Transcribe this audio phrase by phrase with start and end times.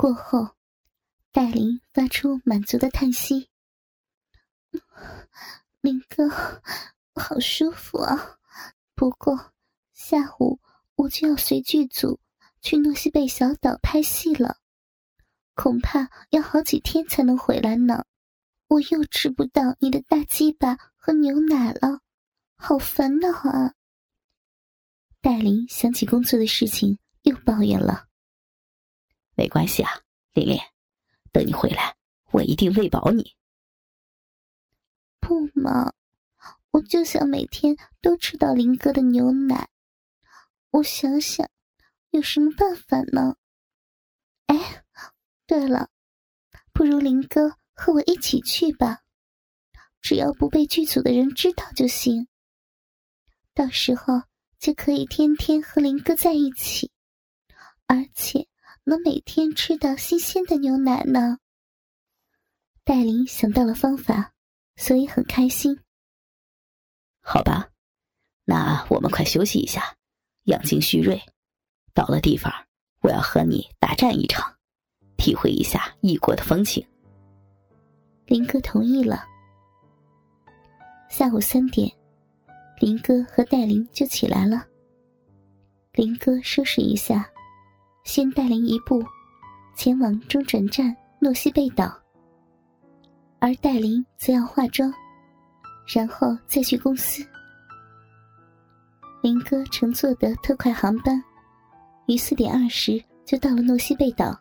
[0.00, 0.56] 过后，
[1.30, 3.50] 戴琳发出满足的叹息
[5.82, 6.26] ：“林哥，
[7.14, 8.38] 好舒服啊！
[8.94, 9.52] 不过
[9.92, 10.58] 下午
[10.94, 12.18] 我就要随剧组
[12.62, 14.56] 去诺西贝小岛拍戏了，
[15.54, 18.06] 恐怕要好几天才能回来呢。
[18.68, 22.00] 我又吃不到你的大鸡巴和牛奶了，
[22.56, 23.74] 好烦恼啊！”
[25.20, 28.06] 戴琳想起工作的事情，又抱怨了。
[29.40, 30.02] 没关系啊，
[30.34, 30.60] 琳琳，
[31.32, 31.96] 等你回来，
[32.30, 33.34] 我一定喂饱你。
[35.18, 35.94] 不嘛，
[36.72, 39.70] 我就想每天都吃到林哥的牛奶。
[40.72, 41.48] 我想想，
[42.10, 43.36] 有什么办法呢？
[44.44, 44.84] 哎，
[45.46, 45.88] 对了，
[46.74, 49.00] 不如林哥和我一起去吧，
[50.02, 52.28] 只要不被剧组的人知道就行。
[53.54, 54.20] 到时候。
[54.58, 56.92] 就可以天天和林哥在一起，
[57.86, 58.46] 而且
[58.90, 61.38] 能每天吃到新鲜的牛奶呢。
[62.82, 64.32] 戴琳想到了方法，
[64.74, 65.78] 所以很开心。
[67.22, 67.70] 好吧，
[68.44, 69.94] 那我们快休息一下，
[70.46, 71.22] 养精蓄锐。
[71.94, 72.52] 到了地方，
[73.02, 74.52] 我要和你大战一场，
[75.16, 76.84] 体会一下异国的风情。
[78.26, 79.24] 林哥同意了。
[81.08, 81.88] 下午三点。
[82.80, 84.66] 林哥和戴琳就起来了。
[85.92, 87.30] 林哥收拾一下，
[88.12, 89.00] 先带领一步
[89.76, 91.96] 前往中转站诺西贝岛，
[93.38, 94.92] 而戴琳则要化妆，
[95.86, 97.24] 然后再去公司。
[99.22, 101.22] 林哥乘坐的特快航班，
[102.08, 104.36] 于四点二十就到了诺西贝岛，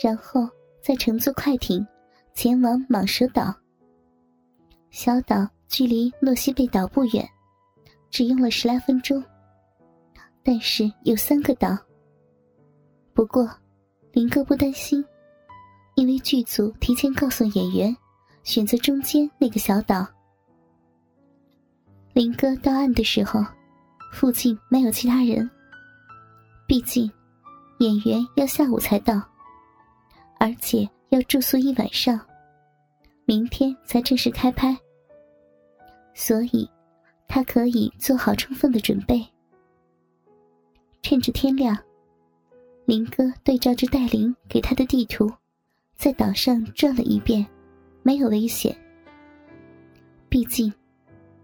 [0.00, 0.48] 然后
[0.80, 1.84] 再乘坐快艇
[2.34, 3.52] 前往蟒蛇岛。
[4.90, 5.44] 小岛。
[5.66, 7.28] 距离诺西贝岛不远，
[8.08, 9.20] 只用了十来分钟。
[10.44, 11.76] 但是有三个岛。
[13.14, 13.48] 不过，
[14.12, 15.04] 林哥不担心，
[15.94, 17.96] 因为剧组提前告诉演员，
[18.42, 20.04] 选择中间那个小岛。
[22.12, 23.40] 林哥到岸的时候，
[24.12, 25.48] 附近没有其他人。
[26.66, 27.08] 毕竟，
[27.78, 29.22] 演员要下午才到，
[30.40, 32.20] 而且要住宿一晚上，
[33.26, 34.76] 明天才正式开拍。
[36.14, 36.68] 所以，
[37.28, 39.24] 他可以做好充分的准备。
[41.02, 41.76] 趁着天亮，
[42.84, 45.30] 林哥对照着戴琳给他的地图，
[45.96, 47.46] 在岛上转了一遍，
[48.02, 48.76] 没有危险。
[50.28, 50.72] 毕竟，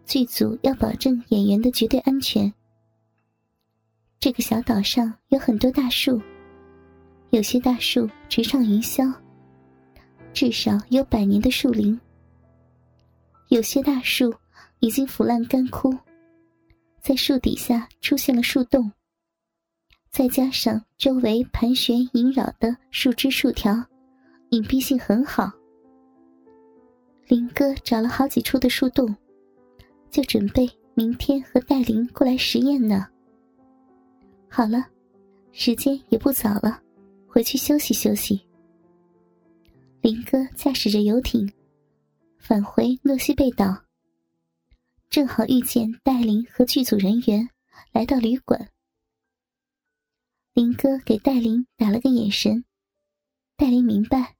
[0.04, 2.52] 剧组要保证演员的绝对安全。
[4.18, 6.20] 这个小岛上有很多大树，
[7.30, 9.12] 有些大树直上云霄，
[10.32, 11.98] 至少有百年的树龄。
[13.48, 14.34] 有些大树。
[14.82, 15.94] 已经腐烂干枯，
[17.02, 18.90] 在树底下出现了树洞。
[20.10, 23.72] 再加上周围盘旋萦绕的树枝树条，
[24.50, 25.50] 隐蔽性很好。
[27.28, 29.14] 林哥找了好几处的树洞，
[30.10, 33.06] 就准备明天和戴琳过来实验呢。
[34.48, 34.84] 好了，
[35.52, 36.82] 时间也不早了，
[37.28, 38.40] 回去休息休息。
[40.00, 41.48] 林哥驾驶着游艇，
[42.36, 43.84] 返回诺西贝岛。
[45.08, 47.48] 正好遇见戴琳和剧组人员
[47.92, 48.68] 来到旅馆，
[50.52, 52.64] 林哥给戴琳打了个眼神，
[53.56, 54.36] 戴琳明白，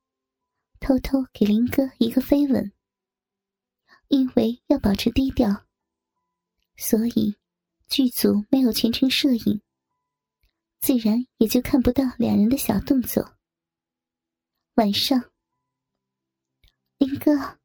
[0.81, 2.73] 偷偷给林哥一个飞吻。
[4.09, 5.67] 因为要保持低调，
[6.77, 7.37] 所以
[7.87, 9.63] 剧组没有全程摄影，
[10.81, 13.37] 自然也就看不到两人的小动作。
[14.75, 15.31] 晚上，
[16.99, 17.61] 林哥，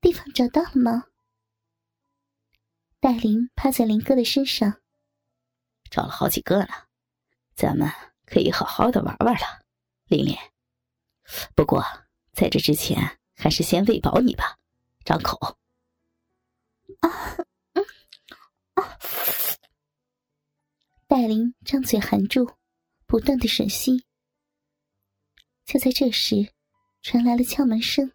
[0.00, 1.08] 地方找到了吗？
[3.00, 4.80] 戴琳趴在林哥的身上，
[5.90, 6.88] 找了好几个了，
[7.54, 7.90] 咱们
[8.24, 9.64] 可以好好的玩玩了，
[10.06, 10.36] 琳琳。
[11.54, 11.84] 不过
[12.32, 14.58] 在这之前，还是先喂饱你吧，
[15.04, 15.58] 张口。
[17.00, 17.08] 啊，
[17.74, 17.84] 嗯，
[18.74, 18.98] 啊！
[21.06, 22.56] 戴琳张嘴含住，
[23.06, 24.04] 不断的吮吸。
[25.64, 26.52] 就在这时，
[27.02, 28.12] 传来了敲门声，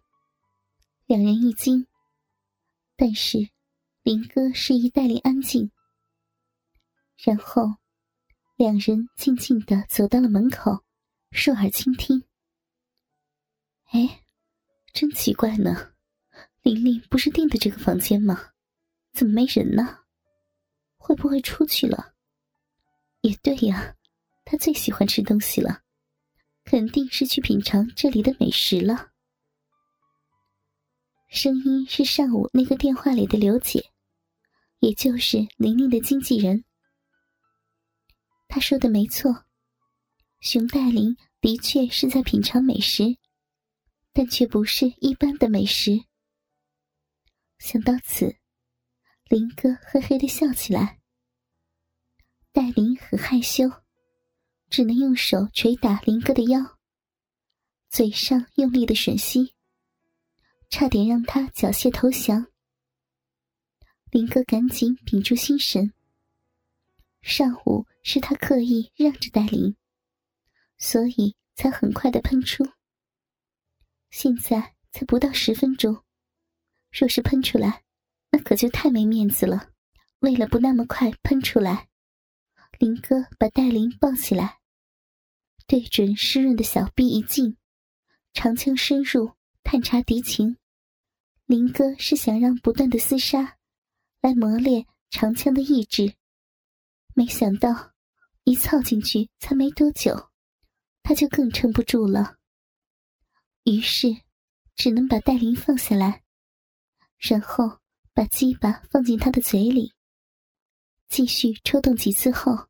[1.06, 1.86] 两人一惊，
[2.96, 3.50] 但是。
[4.04, 5.70] 林哥示意戴琳安静，
[7.18, 7.76] 然后
[8.58, 10.82] 两人静静的走到了门口，
[11.30, 12.24] 竖耳倾听。
[13.92, 14.24] 哎，
[14.92, 15.92] 真奇怪呢，
[16.62, 18.50] 玲玲不是订的这个房间吗？
[19.12, 20.00] 怎么没人呢？
[20.96, 22.14] 会不会出去了？
[23.20, 23.94] 也对呀，
[24.44, 25.82] 他最喜欢吃东西了，
[26.64, 29.12] 肯定是去品尝这里的美食了。
[31.28, 33.92] 声音是上午那个电话里的刘姐。
[34.80, 36.64] 也就是玲玲的经纪人，
[38.48, 39.44] 他说的没错，
[40.40, 43.18] 熊黛林的确是在品尝美食，
[44.12, 46.04] 但却不是一般的美食。
[47.58, 48.36] 想到此，
[49.28, 50.98] 林哥嘿嘿的笑起来。
[52.50, 53.70] 戴琳很害羞，
[54.70, 56.78] 只能用手捶打林哥的腰，
[57.90, 59.54] 嘴上用力的吮吸，
[60.70, 62.46] 差点让他缴械投降。
[64.10, 65.92] 林哥赶紧屏住心神。
[67.20, 69.76] 上午是他刻意让着戴琳，
[70.78, 72.64] 所以才很快的喷出。
[74.10, 76.02] 现在才不到十分钟，
[76.90, 77.82] 若是喷出来，
[78.30, 79.70] 那可就太没面子了。
[80.20, 81.88] 为了不那么快喷出来，
[82.78, 84.58] 林哥把戴琳抱起来，
[85.66, 87.56] 对准湿润的小臂一劲，
[88.32, 89.32] 长枪深入，
[89.62, 90.56] 探查敌情。
[91.46, 93.58] 林哥是想让不断的厮杀，
[94.20, 96.14] 来磨练长枪的意志。
[97.18, 97.94] 没想到，
[98.44, 100.30] 一操进去才没多久，
[101.02, 102.36] 他就更撑不住了。
[103.64, 104.06] 于是，
[104.76, 106.22] 只能把戴琳放下来，
[107.18, 107.80] 然后
[108.14, 109.94] 把鸡巴放进他的嘴里，
[111.08, 112.68] 继续抽动几次后，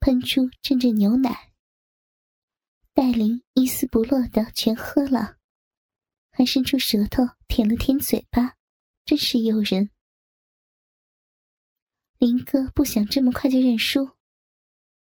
[0.00, 1.52] 喷出阵阵牛奶。
[2.92, 5.36] 戴琳一丝不落的全喝了，
[6.32, 8.56] 还伸出舌头舔了舔嘴巴，
[9.04, 9.90] 真是诱人。
[12.18, 14.12] 林哥不想这么快就认输，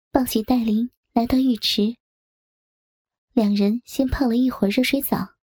[0.09, 1.97] 抱起戴琳来到浴池。
[3.31, 5.35] 两人先泡了一会儿热水澡，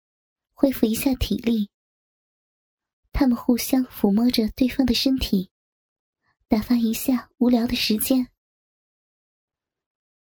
[0.55, 1.71] 恢复一下体力。
[3.13, 5.53] 他们互相抚摸着对方的身体，
[6.49, 8.27] 打发一下无聊的时间。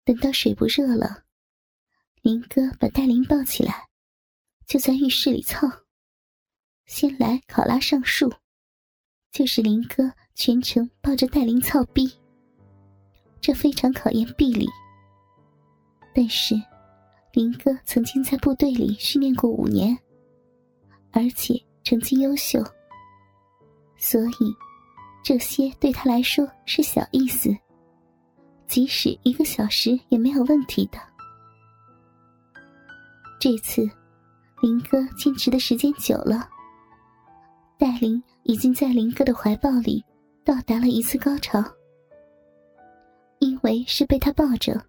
[0.03, 1.25] 等到水不热了，
[2.23, 3.87] 林哥把戴琳抱起来，
[4.65, 5.85] 就在浴室里蹭。
[6.87, 8.33] 先来考拉上树，
[9.29, 10.15] 就是林哥。
[10.39, 12.09] 全程抱着戴琳操逼，
[13.41, 14.65] 这非常考验臂力。
[16.15, 16.55] 但是，
[17.33, 19.97] 林哥曾经在部队里训练过五年，
[21.11, 22.63] 而且成绩优秀，
[23.97, 24.55] 所以
[25.21, 27.53] 这些对他来说是小意思，
[28.65, 30.97] 即使一个小时也没有问题的。
[33.41, 33.81] 这次，
[34.61, 36.47] 林哥坚持的时间久了，
[37.77, 40.01] 戴琳已经在林哥的怀抱里。
[40.49, 41.63] 到达了一次高潮，
[43.37, 44.83] 因为是被他抱着，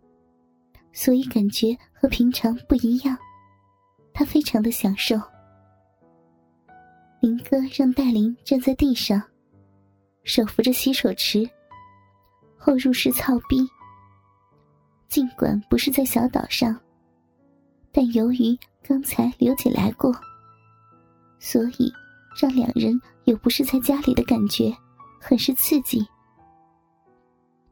[0.91, 3.15] 所以感觉和平常不一样。
[4.15, 5.21] 他非常的享受。
[7.21, 9.23] 林哥让戴琳站在地上，
[10.23, 11.47] 手扶着洗手池，
[12.57, 13.59] 后入室操逼。
[15.09, 16.75] 尽管不是在小岛上，
[17.93, 20.11] 但由于刚才刘姐来过，
[21.39, 21.93] 所以
[22.41, 24.75] 让两人有不是在家里的感觉。
[25.23, 26.05] 很是刺激，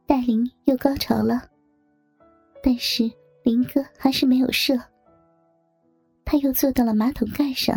[0.05, 1.49] 戴琳又高潮了，
[2.63, 3.11] 但是
[3.43, 4.79] 林哥还是没有射。
[6.23, 7.75] 他又坐到了马桶盖上，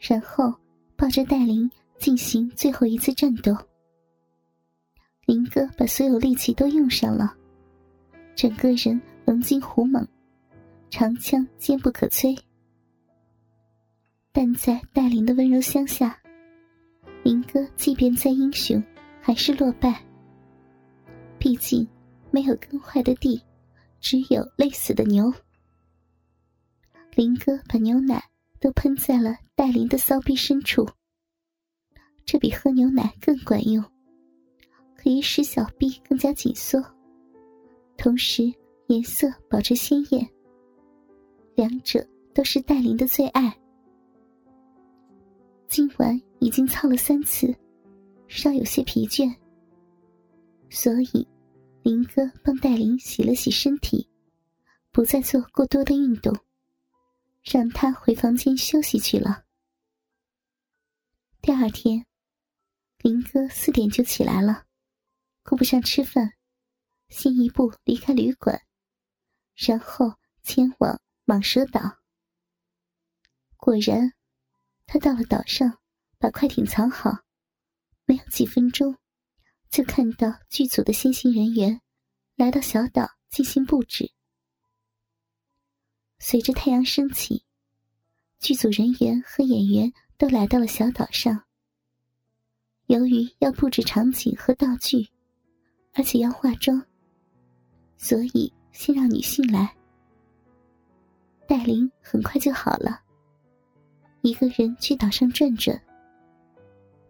[0.00, 0.52] 然后
[0.96, 3.56] 抱着戴琳进行最后一次战斗。
[5.24, 7.32] 林哥把所有力气都用上了，
[8.34, 10.06] 整个人龙精虎猛，
[10.90, 12.36] 长枪坚不可摧。
[14.32, 16.18] 但在戴琳的温柔乡下。
[17.52, 18.82] 哥即便再英雄，
[19.20, 20.02] 还是落败。
[21.38, 21.86] 毕竟，
[22.30, 23.42] 没有耕坏的地，
[24.00, 25.30] 只有累死的牛。
[27.14, 28.24] 林哥把牛奶
[28.58, 30.88] 都喷在了戴琳的骚逼深处，
[32.24, 33.84] 这比喝牛奶更管用，
[34.96, 36.82] 可以使小臂更加紧缩，
[37.98, 38.50] 同时
[38.86, 40.26] 颜色保持鲜艳。
[41.54, 43.54] 两者都是戴琳的最爱。
[45.72, 47.50] 今晚已经操了三次，
[48.28, 49.34] 稍有些疲倦，
[50.68, 51.26] 所以
[51.82, 54.06] 林哥帮戴琳洗了洗身体，
[54.90, 56.38] 不再做过多的运动，
[57.42, 59.44] 让他回房间休息去了。
[61.40, 62.04] 第二天，
[62.98, 64.66] 林哥四点就起来了，
[65.42, 66.34] 顾不上吃饭，
[67.08, 68.60] 先一步离开旅馆，
[69.54, 70.12] 然后
[70.42, 71.80] 前往蟒蛇岛。
[73.56, 74.12] 果然。
[74.92, 75.78] 他到了岛上，
[76.18, 77.20] 把快艇藏好，
[78.04, 78.94] 没有几分钟，
[79.70, 81.80] 就看到剧组的先行人员
[82.36, 84.12] 来到小岛进行布置。
[86.18, 87.42] 随着太阳升起，
[88.38, 91.42] 剧组人员和演员都来到了小岛上。
[92.84, 95.08] 由于要布置场景和道具，
[95.94, 96.86] 而且要化妆，
[97.96, 99.74] 所以先让女性来。
[101.48, 103.01] 戴琳很快就好了。
[104.22, 105.80] 一个人去岛上转转，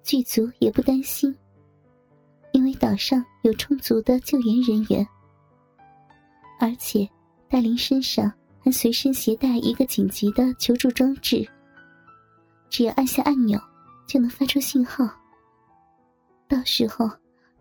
[0.02, 1.35] 剧组也不担心，
[2.52, 5.07] 因为岛上有充足的救援人员，
[6.59, 7.09] 而且
[7.49, 11.47] 戴琳身上还随身携带一个紧急的求助装置，
[12.71, 13.61] 只要按下按钮，
[14.07, 15.04] 就能发出信号。
[16.49, 17.11] 到时候，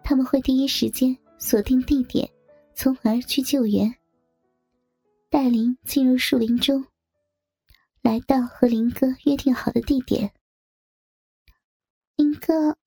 [0.01, 2.29] 他们会第一时间锁定地点，
[2.74, 3.93] 从而去救援。
[5.29, 6.86] 戴琳进入树林中，
[8.01, 10.34] 来到和林哥约定好的地点。
[12.15, 12.77] 林哥，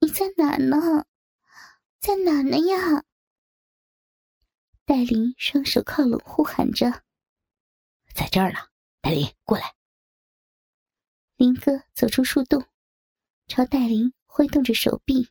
[0.00, 1.06] 你在哪呢？
[2.00, 3.04] 在哪呢呀？
[4.84, 7.04] 戴琳双手靠拢，呼喊着
[8.14, 8.58] ：“在这儿呢，
[9.00, 9.74] 戴琳，过来。”
[11.36, 12.66] 林哥走出树洞，
[13.46, 15.30] 朝戴琳挥动着手臂。